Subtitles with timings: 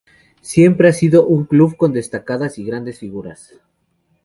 [0.41, 3.53] Siempre ha sido un club con destacadas y grandes figuras.